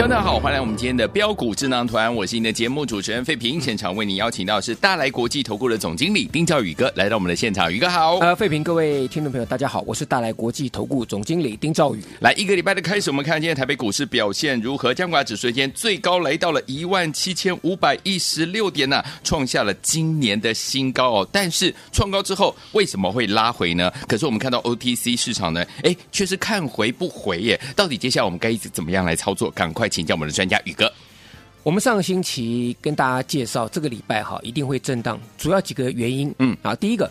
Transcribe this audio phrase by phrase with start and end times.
[0.00, 8.16] 大家好，欢迎来我们今天的标股智囊团，我是你的节目主持人费平，现场为你邀请到是大来国际投顾的总经理丁兆宇哥来到我们的现场，宇哥好。
[8.16, 12.02] 呃，费平，各位听众朋友，大家好，我是大来国际投顾总经理丁兆宇。
[12.20, 14.94] 来一个礼拜的开始，我们看今天台北股市表现如何？
[14.94, 21.28] 加权指数今天最高来到了一万七千五百一十六点呢、啊，创下了今年的新高哦。
[21.30, 23.92] 但是创高之后为什么会拉回呢？
[24.08, 27.60] 可是我们看到 OTC 市场呢，哎，却是看回不回耶。
[27.76, 29.50] 到底接下来我们该怎么样来操作？
[29.50, 29.89] 赶快。
[29.90, 30.90] 请教我们的专家宇哥。
[31.62, 36.34] 我们上个星期跟大家介绍，这个礼拜哈一定会震荡，主要几个原因。
[36.38, 37.10] 嗯，啊，第一个，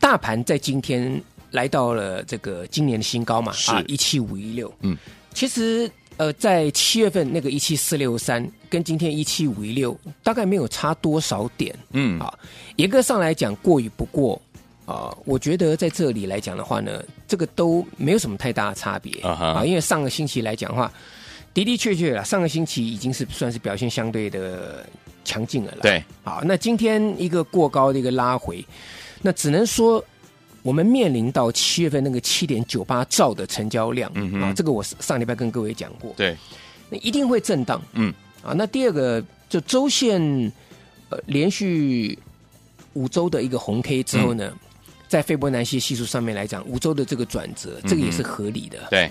[0.00, 1.22] 大盘在今天
[1.52, 4.74] 来到了这个今年的新高嘛，啊，一七五一六。
[4.80, 4.98] 嗯，
[5.32, 11.72] 其实呃，在七月份那个一七四六三，跟今天一七五一六大概没有差多少点。
[11.92, 12.36] 嗯，啊，
[12.78, 14.42] 严格上来讲，过与不过
[14.86, 20.92] 啊，我觉得在这里来讲的话呢，这个都没有什么太大的差别啊，啊，因为上个星期来讲的话。
[21.52, 24.86] 的的确确了，上个星期已经是算是表现相对的
[25.24, 25.76] 强劲了。
[25.82, 28.64] 对，好，那今天一个过高的一个拉回，
[29.20, 30.02] 那只能说
[30.62, 36.14] 我们面临到七月份那个七点九八兆的成交量，嗯哼啊，这个我上礼拜跟各位讲过。
[36.16, 36.36] 对，
[36.88, 37.82] 那一定会震荡。
[37.94, 40.20] 嗯，啊，那第二个就周线
[41.08, 42.16] 呃连续
[42.92, 44.58] 五周的一个红 K 之后呢，嗯、
[45.08, 48.78] 在斐波那契系数上面来讲，五周的这个转折，这个也是合理的。
[48.88, 49.10] 对、嗯，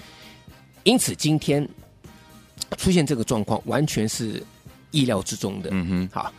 [0.86, 1.68] 因此今天。
[2.78, 4.44] 出现这个状况，完全是
[4.92, 5.70] 意料之中的。
[5.72, 6.32] 嗯哼，好，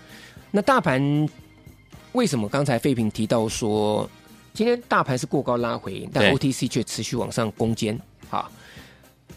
[0.50, 1.28] 那大盘
[2.12, 4.08] 为什么刚才费平提到说，
[4.52, 7.98] 今天大盘是过高拉回，但 OTC 却持续往上攻坚？
[8.28, 8.50] 好，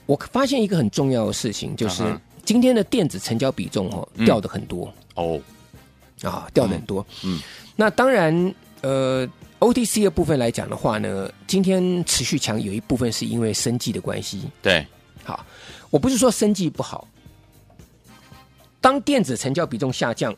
[0.05, 2.03] 我发现一个很重要的事情，就是
[2.43, 4.91] 今天的电子成交比重哦掉的很多。
[5.15, 5.39] 哦，
[6.23, 7.05] 啊掉的很多。
[7.23, 7.39] 嗯，
[7.75, 9.27] 那当然，呃
[9.59, 14.41] ，OTC 的部分来讲的话呢，今天持续强，有一部分是因为生计的关系。
[14.61, 14.85] 对，
[15.23, 15.45] 好。
[15.89, 17.07] 我不是说生计不好，
[18.81, 20.35] 当电子成交比重下降，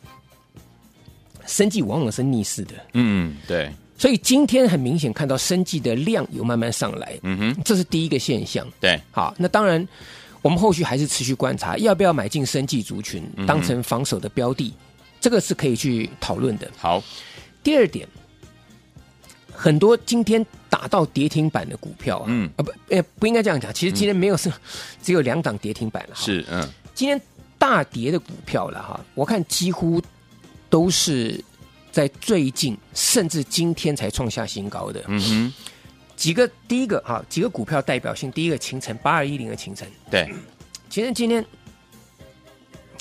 [1.46, 2.74] 生计往往是逆势的。
[2.94, 3.72] 嗯，对。
[3.98, 7.18] 所以今天很明显看到生计的量有慢慢上来。
[7.24, 8.68] 嗯哼，这是第一个现象。
[8.82, 9.88] 对，好，那当然
[10.42, 14.74] 我们后续还是持续观察，要不要买进生计族群当成防守的标的，
[15.22, 16.70] 这个是可以去讨论的。
[16.78, 17.02] 好，
[17.64, 18.06] 第二点。
[19.58, 23.74] 很多今天打到跌停板的股票啊，嗯啊不，呃不应该这样讲。
[23.74, 24.54] 其实今天没有是、嗯、
[25.02, 26.16] 只有两档跌停板了。
[26.16, 27.20] 是嗯，今天
[27.58, 30.02] 大跌的股票了哈，我看几乎
[30.70, 31.42] 都是
[31.94, 35.02] 在最近甚至今天才创下新高的。
[35.08, 35.54] 嗯哼，
[36.18, 40.30] 几个第一个哈，几个股票代表性，第一个秦城八二一零的秦城，对，
[40.90, 41.44] 勤诚今天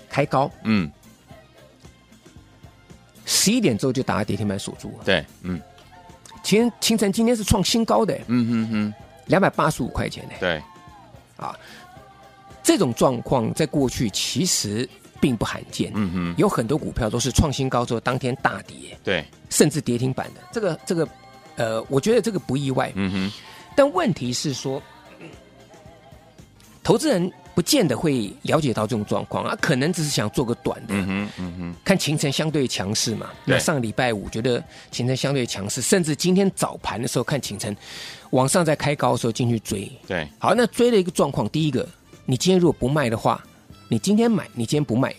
[0.08, 0.88] 开高，嗯，
[3.24, 5.04] 十一点之后就打跌停板锁住了。
[5.04, 5.60] 对，嗯。
[6.44, 8.94] 前清晨今天是创新高的，嗯哼哼，
[9.26, 10.34] 两百八十五块钱呢。
[10.38, 10.62] 对，
[11.36, 11.58] 啊，
[12.62, 14.88] 这种状况在过去其实
[15.20, 15.90] 并不罕见。
[15.94, 20.40] 嗯哼，有很多股票都是创新高之后当天大跌，对，甚至跌停板的。
[20.52, 21.08] 这个这个，
[21.56, 22.92] 呃，我觉得这个不意外。
[22.94, 23.32] 嗯哼，
[23.74, 24.80] 但问题是说，
[26.84, 27.32] 投资人。
[27.54, 33.30] 不见得会了解到这种状况啊，可能只是想做个短的，嗯哼，嗯哼，看勤诚相对强势嘛。
[33.44, 37.74] 那上个礼拜五觉得勤诚相对强势，甚至今天早盘的时候看勤诚
[38.30, 39.90] 往上在开高的时候进去追。
[40.06, 41.88] 对，好，那追的一个状况，第一个，
[42.26, 43.42] 你今天如果不卖的话，
[43.88, 45.14] 你今天买，你今天不卖，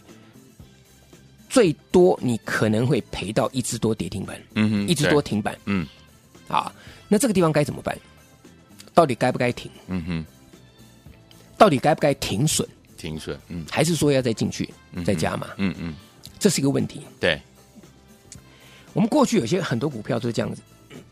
[1.49, 5.87] 最多你可能会赔到一只多跌停板，嗯哼，一只多停板，嗯，
[6.49, 6.69] 啊，
[7.07, 7.97] 那这个地方该怎么办？
[8.93, 9.71] 到底该不该停？
[9.87, 10.25] 嗯哼。
[11.57, 12.67] 到底该不该停损？
[12.97, 14.73] 停损，嗯，还是说要再进去
[15.05, 15.49] 再加嘛？
[15.57, 15.93] 嗯嗯，
[16.39, 17.01] 这是一个问题。
[17.19, 17.39] 对，
[18.93, 20.61] 我们过去有些很多股票都是这样子，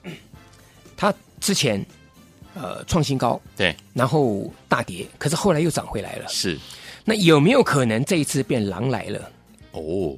[0.98, 1.86] 它之前
[2.56, 6.28] 呃创新高，对，然后大跌，可是后来又涨回来了。
[6.28, 6.58] 是，
[7.06, 9.32] 那有没有可能这一次变狼来了？
[9.74, 10.18] 哦，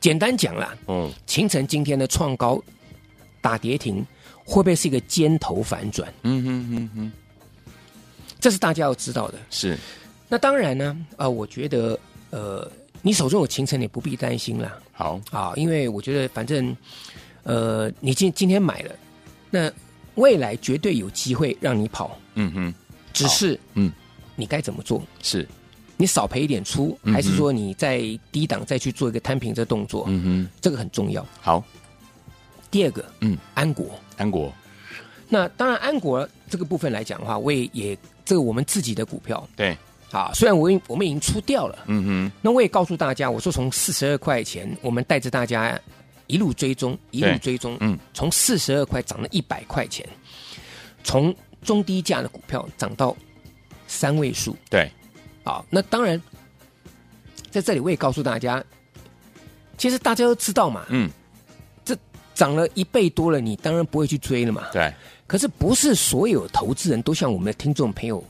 [0.00, 2.62] 简单讲啦，嗯，勤诚今天的创高
[3.40, 4.04] 打跌停，
[4.44, 6.12] 会不会是一个尖头反转？
[6.22, 7.12] 嗯哼哼哼。
[8.42, 9.38] 这是大家要知道的。
[9.50, 9.78] 是，
[10.28, 11.96] 那当然呢，啊、呃，我觉得，
[12.30, 12.68] 呃，
[13.00, 14.76] 你手中有勤诚，你不必担心啦。
[14.90, 16.76] 好啊，因为我觉得反正，
[17.44, 18.94] 呃，你今今天买了，
[19.48, 19.72] 那
[20.16, 22.18] 未来绝对有机会让你跑。
[22.34, 22.74] 嗯哼，
[23.12, 23.92] 只是嗯，
[24.34, 25.00] 你该怎么做？
[25.22, 25.46] 是
[25.96, 28.00] 你少赔一点出，还是说你在
[28.32, 30.04] 低档再去做一个摊平这动作？
[30.08, 31.24] 嗯哼，这个很重要。
[31.40, 31.62] 好，
[32.72, 33.86] 第二个，嗯，安国，
[34.16, 34.52] 安国。
[35.32, 39.74] 那当然，安国这个部分来讲的话，我也也这个我们自己的股票，对，
[40.10, 45.80] 啊，虽然我我们已经出掉了，嗯哼，那我也告诉大家，我说从四十二块钱，我们带着大家
[46.26, 50.06] 一路追踪，一路追踪，嗯，从四十二块涨了一百块钱，
[51.02, 53.16] 从中低价的股票涨到
[53.86, 54.92] 三位数，对，
[55.44, 56.20] 好，那当然，
[57.50, 58.62] 在这里我也告诉大家，
[59.78, 61.08] 其实大家都知道嘛，嗯，
[61.86, 61.96] 这
[62.34, 64.92] 涨了一倍多了，你当然不会去追了嘛，对。
[65.32, 68.22] 可是不是所有投资人都像我们的听众朋友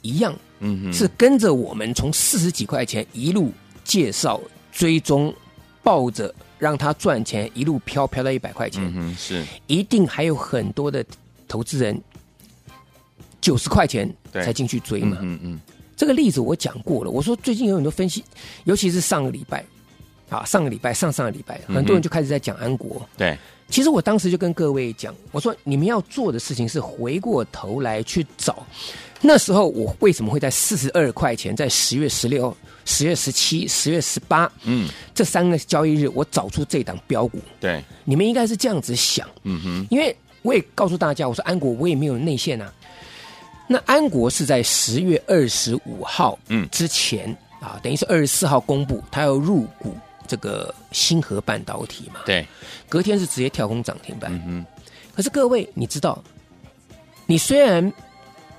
[0.00, 3.52] 一样，嗯哼，是跟着我们从四十几块钱一路
[3.84, 4.40] 介绍、
[4.72, 5.32] 追踪、
[5.84, 11.06] 抱着让他赚钱，一路飘飘到一百块钱，嗯，是，一定还有很多的
[11.46, 11.96] 投资人
[13.40, 15.60] 九十块钱才进去追嘛，嗯嗯，
[15.96, 18.24] 这个例子我讲过了，我说最近有很多分析，
[18.64, 19.64] 尤其是上个礼拜，
[20.28, 23.38] 啊，上个礼拜、上上个礼拜，很多人就开始在讲安国，对。
[23.72, 28.64] 其实我当时就跟各位讲，我说你们要做的事情是回过头来去找，
[29.22, 32.54] 那时候我为什么会在四十二块钱，在十月十六、
[32.84, 42.70] 十月十七、十月十八，嗯，这三个交易日我找出这档标股，对，你们应该是这样子想，嗯哼，因为我也告诉大家，我说安国我也没有内线啊，
[43.66, 46.68] 那安国是在十月二十五号嗯。
[46.70, 47.30] 之前、
[47.62, 49.96] 嗯、啊，等于是二十四号公布，它要入股。
[50.32, 52.46] 这个星河半导体嘛，对，
[52.88, 54.32] 隔天是直接跳空涨停板。
[54.46, 54.64] 嗯，
[55.14, 56.24] 可是各位，你知道，
[57.26, 57.92] 你虽然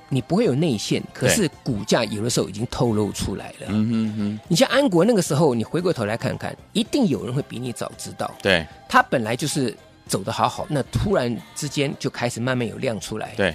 [0.07, 3.69] 你不会有内线，可是股价有的时候已经透露出来了。
[3.69, 8.31] 嗯哼哼，你像安国那个时候，你回过头来看看，一定有人会比你早知道。
[8.39, 13.33] 对，他本来就是走的好好，那突然之间就开始慢慢有亮出来。
[13.35, 13.51] 对，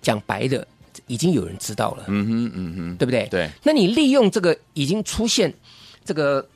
[0.00, 0.64] 讲白的，
[1.08, 2.04] 已经有人知道了。
[2.06, 3.26] 嗯哼嗯哼，对不对？
[3.28, 5.52] 对，那你利用这个已经出现
[6.04, 6.46] 这个。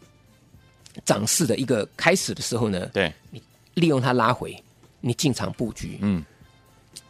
[1.04, 3.42] 涨势的一个开始的时候呢，对，你
[3.74, 4.56] 利用它拉回，
[5.00, 6.24] 你进场布局，嗯，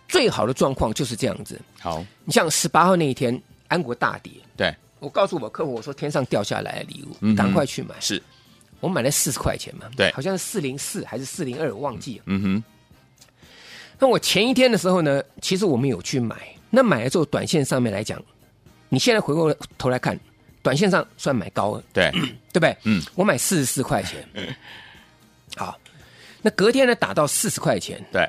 [0.09, 1.61] 最好的状况就是这样子。
[1.79, 7.95] 好，你像十八号那一天，安国大跌，对，我告诉我客户，我说天上掉下来的礼物，嗯、赶快去买。
[8.01, 8.23] 是，
[8.81, 12.25] 我买了四十块钱嘛，对，好像是四零四还是四零二，我忘记了。
[12.27, 12.65] 嗯哼。
[13.99, 16.37] 那我前一天的时候呢，其实我们有去买，
[16.69, 18.23] 那买了之后，短线上面来讲，
[18.89, 20.19] 你现在回过头来看。
[20.67, 22.11] 短线上算买高了，对，
[22.53, 22.77] 对不对？
[22.83, 24.29] 嗯，我买四十四块钱，
[25.55, 25.79] 好，
[26.43, 28.29] 那隔天呢打到四十块钱，对，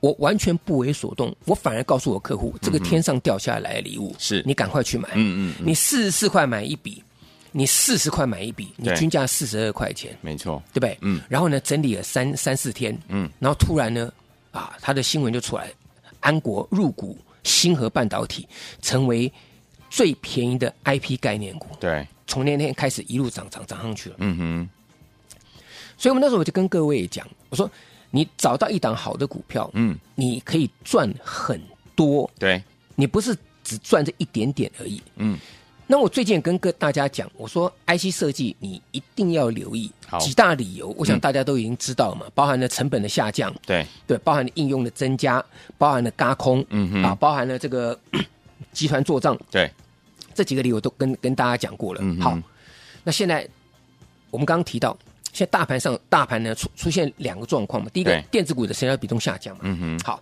[0.00, 4.42] 我完全不为所动，我反而告诉我客户，这个天上掉下来的礼物，是。
[4.46, 7.04] 你赶快去买，嗯嗯，你四十四块买一笔，
[7.52, 10.96] 你四十块买一笔，你均价四十二块钱，没错，对不对？
[11.02, 14.10] 嗯，然后呢，整理了三三四天，嗯，然后突然呢，
[14.52, 15.70] 啊，他的新闻就出来，
[16.20, 18.48] 安国入股星河半导体，
[18.80, 19.30] 成为。
[19.90, 24.16] 最便宜的 IP 概念股，对，从那天开始一路涨涨涨上去了。
[24.18, 24.68] 嗯哼，
[25.96, 27.70] 所以我们那时候我就跟各位讲，我说
[28.10, 31.60] 你找到一档好的股票，嗯，你可以赚很
[31.94, 32.28] 多。
[32.38, 32.62] 对，
[32.96, 35.00] 你不是只赚这一点点而已。
[35.16, 35.38] 嗯，
[35.86, 43.86] 那我最近跟各大家讲，我说 IC 设计你一定要留意几大理由，我想大家都已经知道嘛，包含了成本的下降，对。
[44.06, 45.44] 对，包含了应用的增加，
[45.76, 47.98] 包含了轧空，嗯哼，啊，包含了这个
[48.72, 49.70] 集团做账，对。
[50.36, 52.00] 这几个理由都跟跟大家讲过了。
[52.02, 52.36] 嗯、好，
[53.04, 53.48] 那现在
[54.32, 54.98] 我们刚刚提到，
[55.32, 57.88] 现在大盘上大盘呢出出现两个状况嘛。
[57.92, 59.60] 第一个，电子股的成交比重下降嘛。
[59.62, 59.98] 嗯哼。
[60.00, 60.20] 好，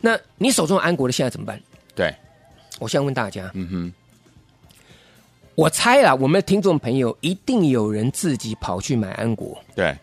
[0.00, 1.60] 那你手中的安国的现在怎么办？
[1.96, 2.14] 对，
[2.78, 3.50] 我现在问大家。
[3.54, 3.92] 嗯哼。
[5.56, 9.60] 我猜啦，我们的听众朋友一定有人自己跑去买安国。
[9.74, 9.98] 对，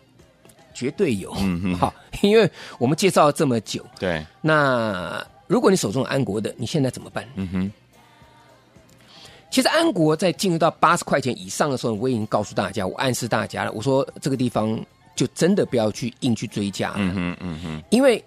[0.73, 1.33] 绝对有。
[1.37, 1.77] 嗯哼。
[1.77, 3.85] 好， 因为我们介绍了这么久。
[3.97, 4.25] 对。
[4.41, 7.27] 那如果你手中安国的，你现在怎么办？
[7.35, 7.71] 嗯哼。
[9.51, 13.71] 其实安国在进入到八十块钱以上的时候，我已经告诉大家，我暗示大家了。
[13.71, 14.77] 我说这个地方
[15.15, 16.95] 就真的不要去硬去追加了。
[16.97, 17.83] 嗯哼，嗯哼。
[17.89, 18.21] 因为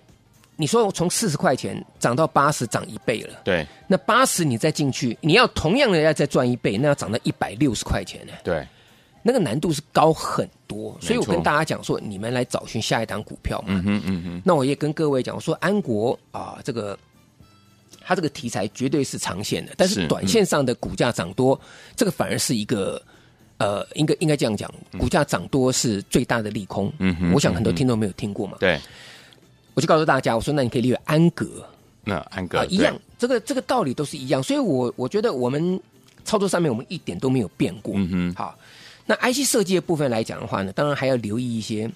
[0.56, 3.40] 你说我从四十块钱涨到八十，涨一倍了。
[3.44, 3.66] 对。
[3.86, 8.32] 那八十你再进去，你要同样的要再赚一倍，那要涨到一百六十块钱呢。
[8.42, 8.66] 对。
[9.22, 13.66] 那个难度是高很多，所以我跟大家讲说，你们来找寻下一档股票嘛。
[13.68, 14.42] 嗯哼，嗯哼。
[14.46, 16.98] 那我也跟各位讲，我说安国啊，这个。
[18.08, 21.60] 它这个题材绝对是长线的，但是短线上的股价涨多，嗯、
[21.94, 23.00] 这个反而是一个
[23.58, 26.90] 呃，应该应该这样讲，股价涨多是最大的利空。
[27.00, 28.56] 嗯哼，我想很多听众没有听过嘛。
[28.60, 28.80] 对，
[29.74, 31.62] 我就告诉大家，我说那你可以利用安格，
[32.02, 35.78] 那安格、呃、一样，这个这个道理都是一样，所以我我觉得我们
[36.24, 37.92] 操作上面我们一点都没有变过。
[37.94, 38.58] 嗯哼，好，
[39.04, 41.90] 那 IC 设计的部分来讲的话呢，当然还要留意一些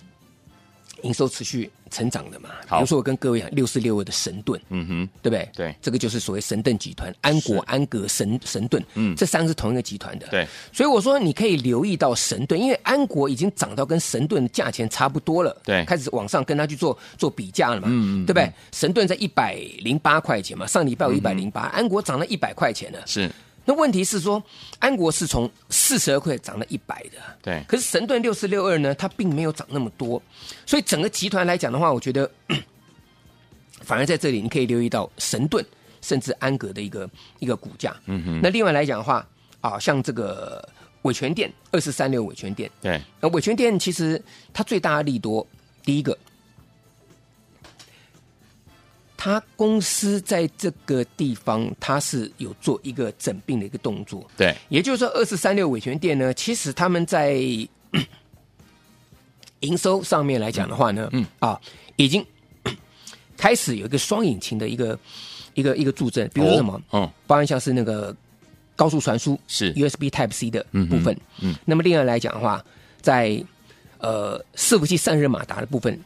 [1.03, 2.51] 营收持续成长的嘛。
[2.67, 5.49] 好，比如说我跟各位讲，六四六二的神盾，嗯哼，对不对？
[5.55, 10.27] 对，这个就是所谓神盾集团，安国、安格、神神盾，嗯，这三个是同一个集团的。
[10.29, 18.53] 对，所以我说你可以留意到神盾，因为安国已经涨到跟神盾的价钱差不多了，对，开始往上跟他去做做比价了嘛，嗯，对不对？
[18.73, 23.31] 神盾在一百零八块钱嘛，上礼拜有一百零八，安国涨了一百块钱了，是。
[23.65, 24.43] 那问题是说，
[24.79, 27.63] 安国是从四十二块涨到一百的，对。
[27.69, 30.21] 可是神盾六四六二呢，它并没有涨那么多，
[30.67, 32.31] 所以整个集团来讲的话，我觉得
[33.83, 35.65] 反而在这里你可以留意到神盾
[36.01, 37.95] 甚至安格的一个一个股价。
[38.07, 38.41] 嗯哼。
[38.43, 39.27] 那另外来讲的话，
[39.61, 40.69] 啊，像这个
[41.03, 43.01] 伟全电二四三六伟全电，对。
[43.21, 44.21] 那伟全电其实
[44.53, 45.47] 它最大的利多，
[45.85, 46.17] 第一个。
[49.25, 54.29] 他公司在这个地方，他是有做一个整并的一个动作。
[54.37, 57.35] 对，也就是说，二四三六伟权店呢，其实他们在
[59.61, 61.61] 营收上面来讲的话呢，嗯，嗯啊，
[61.95, 62.27] 已经
[63.39, 64.99] 开始有一个双引擎的一个
[65.55, 68.13] 一个一个助阵，比如说什么，嗯、哦，包含像是那个
[68.75, 69.73] 高速传输是。
[69.75, 71.55] USB Type C 的部分，嗯，嗯。
[71.65, 72.61] 那么另外来讲的话，
[73.01, 73.41] 在
[73.99, 75.97] 呃伺服器散热马达的部分，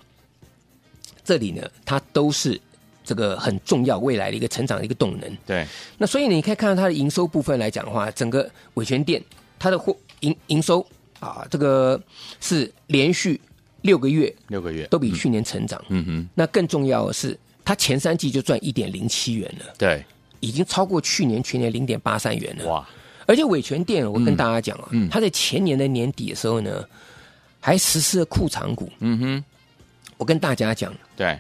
[1.25, 2.61] 这里呢，它都是。
[3.07, 5.39] 这个很重要，未来的一个成长的一个动能。
[5.47, 5.65] 对，
[5.97, 9.23] 那所以你可以看到它的营收部分来讲的话，整个伟权店
[9.59, 10.85] 它的货营营收
[11.21, 11.99] 啊，这个
[12.41, 13.41] 是连续
[13.83, 15.83] 六个月六个月都比去年成长。
[15.89, 19.73] 嗯哼，那更重要的是，它前三季就赚一点零七元了。
[19.79, 20.05] 对，
[20.41, 22.67] 已经超过去年全年零点八三元了。
[22.67, 22.89] 哇！
[23.27, 26.85] 而且伟诠电，我跟大家讲啊，嗯，它在前年的年底的时候呢，
[27.61, 28.91] 还实施了库藏股。
[29.01, 29.45] 嗯哼，
[30.17, 31.39] 我跟大家讲，对。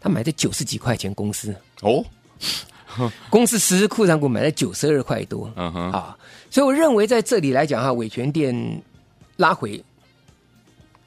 [0.00, 2.04] 他买在九十几块钱公司哦，
[3.30, 6.16] 公司实时库藏股买在九十二块多，嗯哼啊，
[6.50, 8.82] 所以我认为在这里来讲哈，伟权店
[9.36, 9.82] 拉回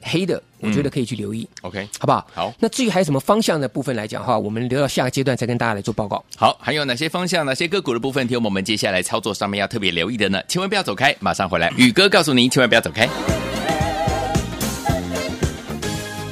[0.04, 2.26] 黑的，我觉得可以去留意，OK，好不好？
[2.34, 2.54] 好。
[2.58, 6.24] 那至于还有什么方向的部分来讲的话，我们留到下个阶段再跟大家来做报告。
[6.36, 10.42] 好，还有哪些方向、哪些个股的部分，听我们接下来操作上面要特别留意的呢？
[10.48, 13.08] 千万不要走开，马上回来，宇哥告诉您，千万不要走开。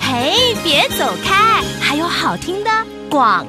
[0.00, 1.49] 嘿，别走开，
[1.90, 2.70] 还有好听的
[3.10, 3.44] 广。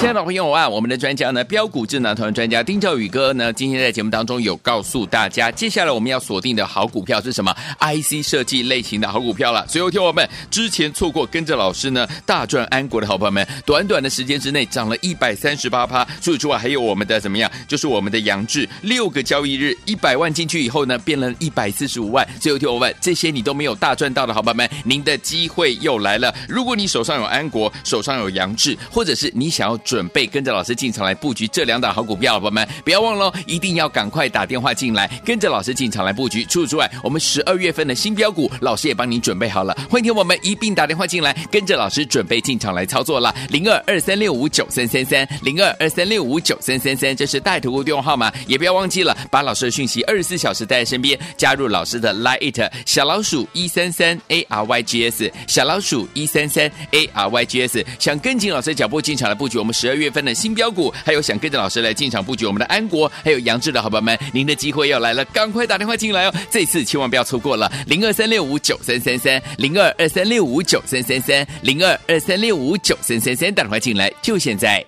[0.00, 9.66] 亲爱的朋友啊，我们的专家呢，标股智囊团专家丁兆宇哥呢，今天在节目当中有告诉大家，接下来我们要锁定的好股票是什么？IC 设计类型的好股票了。
[9.66, 16.04] 所有，听我们之前错过跟着老师呢大赚安国的好朋友们，短短的时间之内涨了一百三十八趴。
[16.20, 17.50] 除此之外，还有我们的怎么样？
[17.66, 22.26] 就是我们的杨志，六个交易日一百万进去以后呢，变了一百四十五万。
[22.38, 26.34] 最后，听我们这些你都没有大赚到的好朋友们，您的机会又来了。
[26.46, 36.44] 如果你手上有安国，手上有杨志，或者是你想要准备跟着老师进场来布局这两档好股票，宝宝们不要忘了，一定要赶快打电话进来，跟着老师进场来布局。
[36.46, 43.34] 除此之外，我们十二月份的新标股，老师也帮您准备好了，欢迎我们一并打电话进来，跟着老师准备进场来操作了。
[43.50, 66.34] 零二二三六五九三三三，零二二三六五九三三三，这是带图的电话号码，也不要忘记了，把老师的讯息二十四小时带在身边，加入老师的 Line 小老鼠一三三 A R Y G S，小老鼠一三三 A R Y G S，想跟紧老师脚步进场来布局我们十二月份的新标股，还有想跟着老师来进场布局我们的安国，还有杨志的好朋友们，您的机会要来了，赶快打电话进来哦！
[66.50, 74.84] 这次千万不要错过了，零二三六五九三三三，零二二三六五九三三三，零二二三六五九三三三，打电话进来就现在。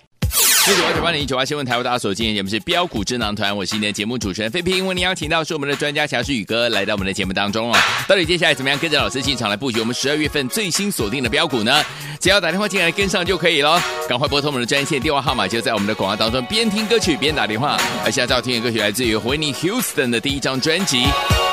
[0.75, 7.79] 九八九八零九八新闻台，我大家所今天节目是标股智囊团，我是你的节目主持人飞平，为您邀请到是我们的专家强势宇哥来到我们的节目当中哦。
[8.09, 11.85] 到底接下来怎么样跟着老师进场来布局我们十二月份最新锁定的标股呢？
[12.19, 17.79] 只要打电话进来跟上就可以了，赶快拨通我们的专线电话号码，就在我们的广告当中，边听歌曲边打电话。
[18.05, 21.05] 而现在要听的歌曲来自于 Whitney Houston 的第一张专辑，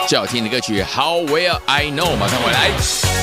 [0.07, 3.22] 最好听的歌曲 How Well I Know，马上回来。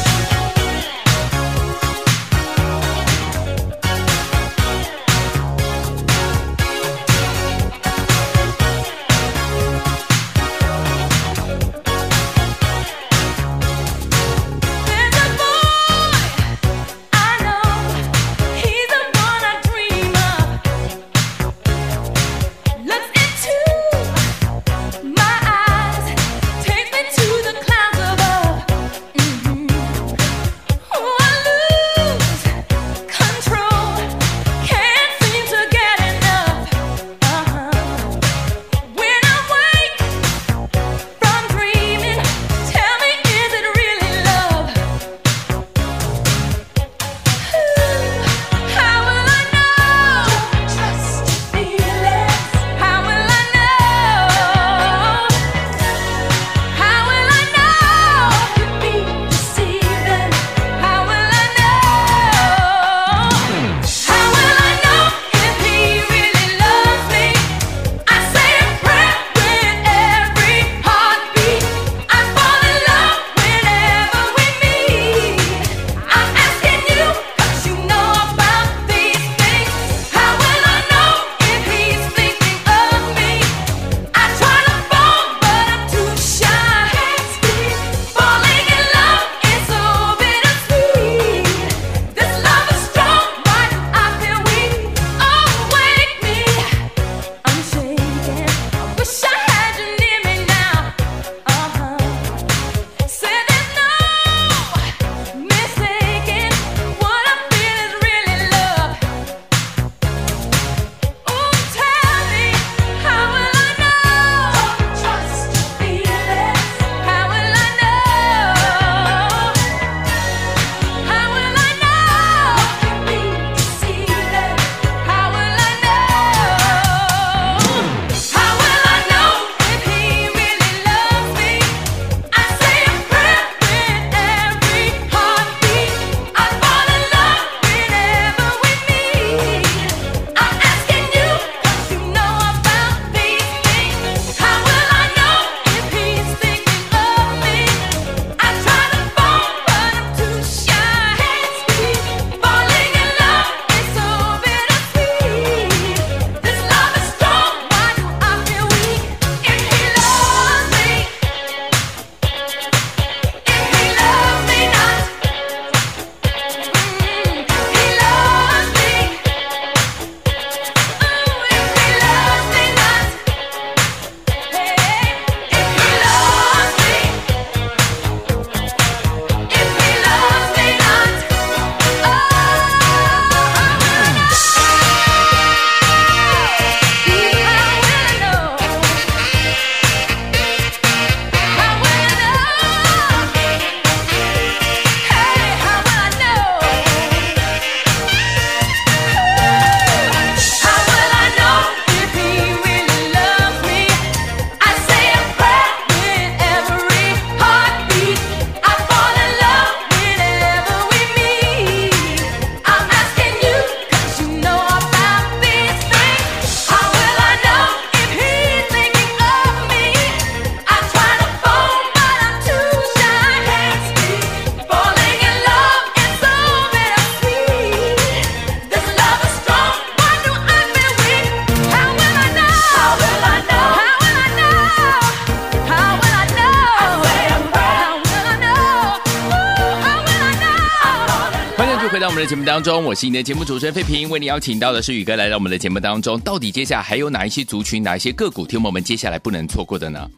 [242.11, 246.19] 我们的节目当中，我是你的节目主持人费平，为你邀请到的是宇哥来到我们的节目当中。
[246.19, 250.11] 到底接下来还有哪一些族群、哪一些个股，听我们接下来不能错过的呢？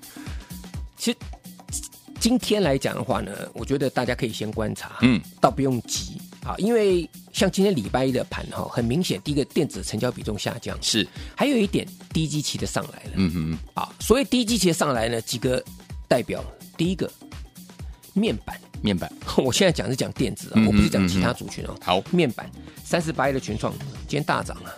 [0.96, 1.18] 其实
[2.18, 15.62] 今天来讲的话呢，我觉得大家可以先观察，嗯，倒不用急啊，因为像今天礼拜一的盘哈，很明显，第一个电子成交比重下降，是，还有一点低基期的上来了，嗯哼，啊，所以低基期的上来呢，几个
[16.08, 16.42] 代表，
[16.74, 17.10] 第一个
[18.14, 18.58] 面板。
[18.82, 21.74] 面板， 我现在讲是讲电子啊，嗯嗯我不是讲其他族群哦。
[21.80, 22.50] 好，面板
[22.84, 23.72] 三十八亿的群创
[24.08, 24.74] 今天大涨啊，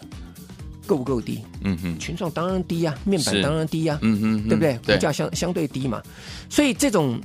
[0.86, 1.42] 够不够低？
[1.62, 4.78] 嗯哼，群创当然低啊，面板当然低啊，嗯哼，对不对？
[4.78, 6.02] 股价相相对低嘛，
[6.50, 7.20] 所以这种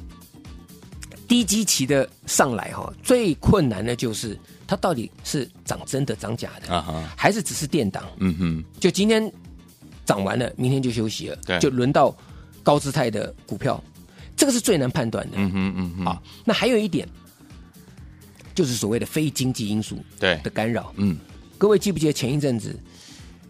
[1.27, 8.05] 低基期的上来哈，最困难的就是它到底是涨真的涨假的啊哈，还是只是垫档？
[8.19, 9.31] 嗯哼，就今天
[10.05, 12.15] 涨完了，明天就休息了，对就轮到
[12.63, 13.83] 高姿态的股票。
[14.39, 17.05] 这个是最难判断的，嗯哼嗯哼，啊，那还有一点，
[18.55, 20.93] 就是所谓的非经济因素对的干扰。
[20.95, 21.17] 嗯，
[21.57, 22.79] 各位记不记得前一阵子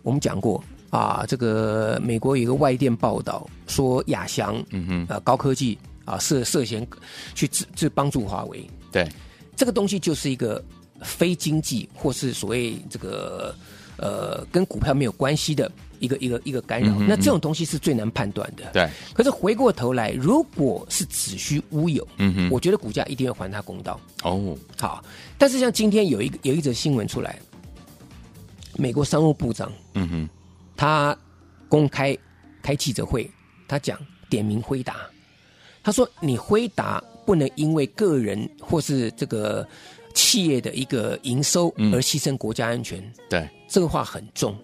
[0.01, 1.23] 我们讲过啊？
[1.27, 6.85] 这个美国有一个外电报道说亚翔，嗯哼，呃，高科技啊涉涉嫌
[7.35, 9.07] 去支去帮助华为，对，
[9.55, 10.59] 这个东西就是一个
[11.03, 13.55] 非经济或是所谓这个
[13.97, 15.71] 呃跟股票没有关系的。
[15.99, 18.63] 一个一个一个干扰，嗯哼嗯那这种东西是最难判断的。
[18.73, 23.99] 对，可是回过头来，如果是子虚乌有，嗯哼，我觉得股价一定会还他公道。
[24.23, 25.03] 哦，好，
[25.37, 27.39] 但是像今天有一个有一则新闻出来，
[28.77, 30.29] 美国商务部长，嗯哼，
[30.75, 31.17] 他
[31.67, 32.17] 公开
[32.61, 33.29] 开记者会，
[33.67, 35.07] 他讲点名回答，
[35.83, 39.67] 他说你回答不能因为个人或是这个
[40.13, 42.99] 企业的一个营收而牺牲国家安全。
[42.99, 44.55] 嗯、对，这个话很重。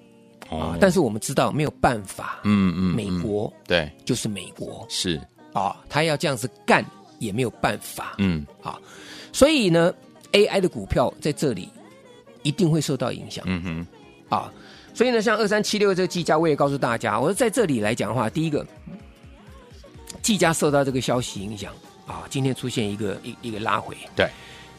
[0.49, 4.85] 哦，但是我们知道没有办法，嗯嗯，美国对，就是美国。
[4.89, 5.21] 是。
[5.53, 6.85] 啊，他要这样子干
[7.17, 8.77] 也没有办法，嗯，啊，
[9.31, 9.93] 所以呢
[10.33, 11.69] ，AI 的股票在这里
[12.43, 14.51] 一定会受到影响，嗯哼，啊，
[14.93, 18.67] 所以呢，像二三七六这个技嘉，我也告诉大家，我说在这里来讲的话，第一个，
[20.21, 21.73] 技嘉受到这个消息影响
[22.05, 24.29] 啊，今天出现一个一一个拉回，对，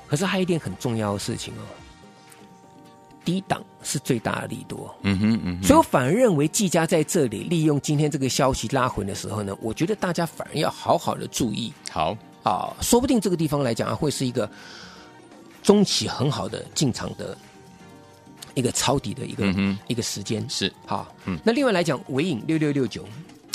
[0.07, 1.65] 可是还有一点很重要的事情哦。
[3.27, 12.17] 低档是最大的利多，嗯哼嗯哼，所以我反而认为技嘉在这里利用今天这个消息拉回的时候呢，我觉得大家反而要好好的注意，好。
[12.45, 14.49] 啊，说不定这个地方来讲啊，会是一个
[15.65, 17.37] 中期很好的进场的
[18.55, 20.73] 一个抄底的一个、嗯、一个时间，是。
[20.87, 23.05] 好，嗯，那另外来讲，尾影六六六九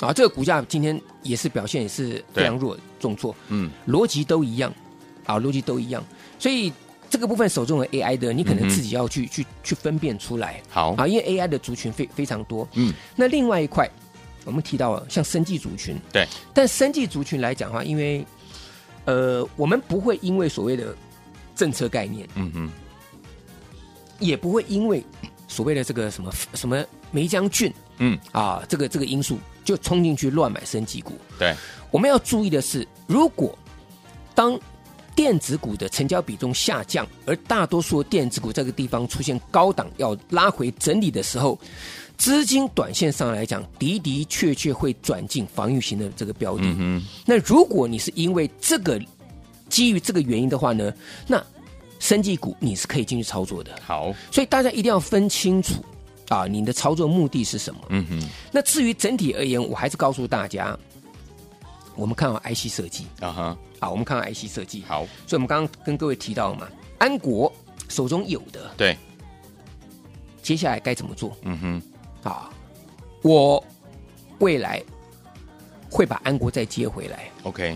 [0.01, 4.69] 啊，这个股价今天也是表现也是非常弱，重挫，嗯，逻辑都一样，
[5.25, 6.03] 啊，逻辑都一样，
[6.37, 6.73] 所以。
[7.11, 10.61] 这个部分手中的 AI 的，你可能自己要去、嗯、去去分辨出来。
[10.69, 12.65] 好啊，因为 AI 的族群非非常多。
[12.73, 13.87] 嗯，那另外一块，
[14.45, 15.97] 我们提到了像生技族群。
[16.13, 16.25] 对。
[16.53, 18.25] 但生技族群来讲的话，因为
[19.03, 20.95] 呃，我们不会因为所谓的
[21.53, 22.71] 政策概念，嗯哼，
[24.17, 25.03] 也不会因为
[25.49, 31.11] 所谓的这个什么什么梅将军，嗯啊，这个这个因素就冲进去乱买生技股。
[31.37, 31.53] 对。
[31.91, 33.53] 我们要注意的是，如果
[34.33, 34.57] 当
[35.21, 41.59] 电子股的成交比重下降，而大多数电子股这个地方出现高档要拉回整理的时候，
[42.17, 46.63] 资金短线上来讲的的确确会转进防御型的这个标的。
[46.65, 48.99] 嗯、那如果你是因为这个
[49.69, 50.91] 基于这个原因的话呢，
[51.27, 51.39] 那
[51.99, 53.79] 生技股你是可以进去操作的。
[53.85, 55.85] 好，所以大家一定要分清楚
[56.29, 57.79] 啊，你的操作目的是什么？
[57.89, 58.29] 嗯哼。
[58.51, 60.75] 那至于整体而言，我还是告诉大家，
[61.95, 63.57] 我们看好 IC 设计啊哈。
[63.81, 64.83] 好，我们看看 IC 设计。
[64.87, 67.51] 好，所以我们刚刚跟各位提到了嘛，安国
[67.89, 68.95] 手中有的，对，
[70.43, 71.35] 接下来该怎么做？
[71.41, 72.51] 嗯哼，啊，
[73.23, 73.61] 我
[74.37, 74.81] 未来
[75.89, 77.27] 会把安国再接回来。
[77.41, 77.75] OK，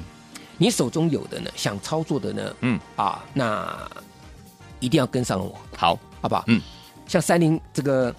[0.59, 3.75] 你手中有的呢，想操作的呢，嗯，啊，那
[4.79, 6.43] 一定要跟上我，好，好不好？
[6.45, 6.61] 嗯，
[7.07, 8.15] 像三零这个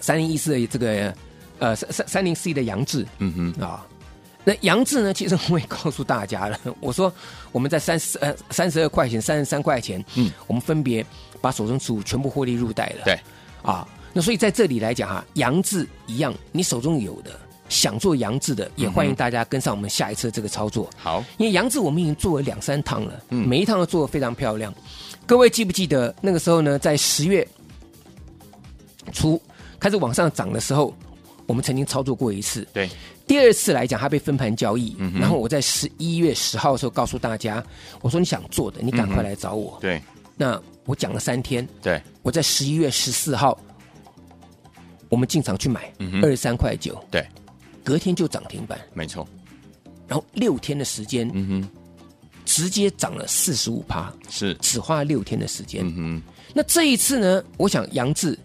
[0.00, 1.14] 三零一四的这个
[1.60, 3.86] 呃三三三零 C 的杨志，嗯哼，啊。
[4.48, 5.12] 那杨志呢？
[5.12, 7.12] 其实我也告诉大家了，我说
[7.50, 11.04] 我们在三十呃三十二块钱、三十三块钱，嗯，我们分别
[11.40, 13.02] 把手中持股全部获利入袋了。
[13.04, 13.18] 对，
[13.62, 17.32] 啊，那所以在这里来讲哈，杨志一样，你手中有的
[17.68, 20.88] 想做杨志的，也欢迎大家跟上我们下一次这个操作。
[20.96, 24.72] 好，因为杨志我们已经做了两三趟了，嗯，每一趟都做的非常漂亮。
[25.26, 26.78] 各位记不记得那个时候呢？
[26.78, 27.44] 在十月
[29.12, 29.42] 初
[29.80, 30.94] 开始往上涨的时候，
[31.46, 32.64] 我们曾经操作过一次。
[32.72, 32.88] 对。
[33.26, 37.64] 第二次来讲，它被分盘交易，嗯、然后我在十一月十号的时候告诉大家，
[38.00, 39.78] 我说你想做的，你赶快来找我。
[39.78, 40.02] 嗯、对，
[40.36, 43.58] 那我讲了三天，对，我在十一月十四号，
[45.08, 47.26] 我们进场去买，二十三块九，对，
[47.82, 49.26] 隔天就涨停板，没错。
[50.06, 51.68] 然后六天的时间，嗯哼，
[52.44, 54.54] 直接涨了四十五趴，是。
[54.60, 55.84] 只花了六天的时间。
[55.84, 56.22] 嗯哼，
[56.54, 58.38] 那这一次呢，我想杨志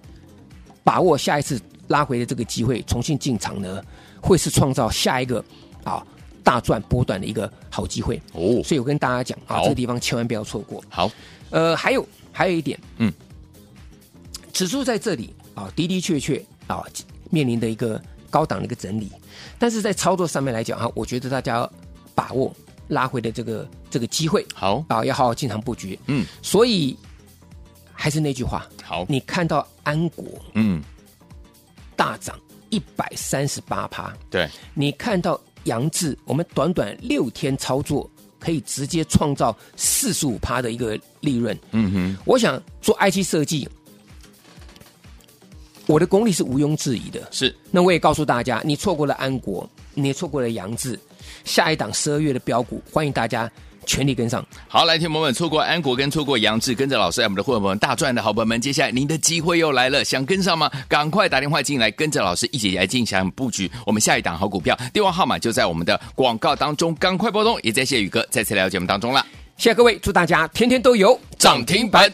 [0.84, 3.80] 把握下一次拉回的这个机会，重新进场呢，
[4.22, 5.44] 会是创造下一个
[5.84, 6.06] 啊
[6.44, 8.22] 大赚波段的一个好机会。
[8.34, 8.62] 哦。
[8.64, 9.64] 所以我跟大家讲啊，好。
[9.64, 10.84] 这个地方千万不要错过。
[10.90, 11.12] 好，
[11.50, 13.12] 呃，还有还有一点，嗯，
[14.54, 16.86] 指数在这里啊的的确确啊
[17.30, 19.12] 面临的一个高档的一个整理，
[19.60, 21.74] 但是在操作上面来讲啊，我觉得大家要
[22.16, 22.54] 把握
[22.88, 24.84] 拉回的这个这个机会，好。
[24.88, 25.98] 啊，要好好进场布局。
[26.08, 26.98] 嗯，所以
[27.94, 30.82] 还是那句话，好，你看到安国嗯，
[31.96, 32.38] 大涨
[32.72, 41.58] 一百三十八趴，对，你看到杨志，我们短短六天操作可以直接创造四十五趴的一个利润。
[41.72, 43.70] 嗯哼，我想做 IT 设计，
[45.86, 47.28] 我的功力是毋庸置疑的。
[47.30, 51.00] 是那我也告诉大家，你错过了安国，你也错过了杨志，
[51.44, 53.52] 下一档十二月的标股，欢迎大家
[53.86, 54.46] 全力跟上。
[54.68, 60.70] 好，来，听友们，错过安国跟错过杨志，跟着老师，我们的伙伴们大赚的好朋友们，接下来您的机会又来了，想跟上吗？
[60.88, 67.60] 赶快打电话进来，跟着老师一起来进行布局我们下一档好股票，电话号码就在我们的广告当中，赶快拨通。
[67.64, 69.26] 也在谢宇哥再次来到节目当中了，
[69.58, 72.12] 谢谢各位，祝大家天天都有涨停板。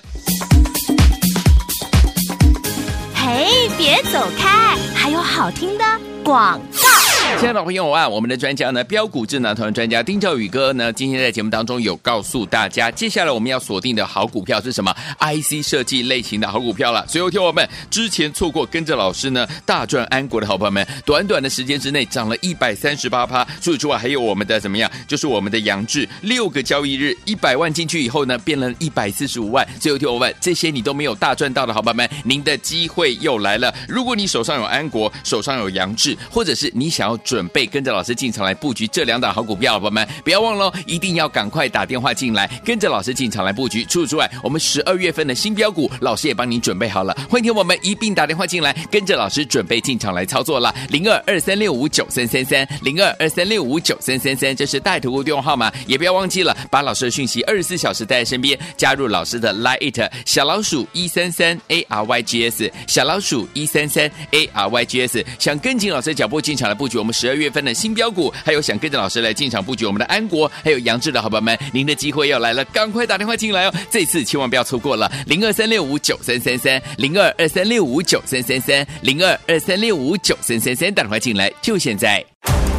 [3.14, 5.84] 嘿，别走开，还有好听的
[6.24, 6.87] 广告。
[7.36, 17.06] 亲爱的朋友啊，我们的专家呢，标股智囊团专家丁兆宇哥呢，今天在节目当中有告诉大家，接下来我们要锁定的好股票是什么？IC 设计类型的好股票了。
[17.08, 23.46] 所有，听我们之前错过跟着老师呢大赚安国的好朋友们，短短的时间之内涨了一百三十八趴。
[23.62, 24.90] 除此之外，还有我们的怎么样？
[25.08, 29.68] 就是我们的杨志，六个交易日一百万进去以后呢，变了一百四十五万。
[29.80, 33.72] 所以，听我们这些你都没有大赚到的好朋友们，您的机会又来了。
[33.88, 43.84] 如果你手上有安国，手上有杨志，或者是你想要准备跟着老师进场来布局这两档好股票，宝宝们不要忘了，一定要赶快打电话进来，跟着老师进场来布局。
[43.86, 50.74] 除此之外，我们十二月份的新标股，老师也帮您准备好了，欢迎我们一并打电话进来，跟着老师准备进场来操作了。
[50.90, 73.74] 零二二三六五九三三三，零二二三六五九三三三，这是带图电话号码，也不要忘记了，把老师的讯息二十四小时带在身边，加入老师的 Lite 小老鼠一三三 A R Y G S 小老鼠一三三 A R Y G S，想跟紧老师脚步进场来布局我们十二月份的新标股，还有想跟着老师来进场布局我们的安国，还有杨志的好朋友们，您的机会要来了，赶快打电话进来哦！
[73.89, 82.22] 这次千万不要错过了，零二三六五九三三三，零二二三六五九三三三，零二二三六五九三三三，打电话进来就现在。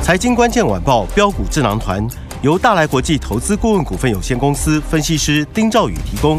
[0.02, 2.06] 财经关键晚报标股智囊团
[2.42, 6.38] 由大来国际投资顾问股份有限公司分析师丁兆宇提供，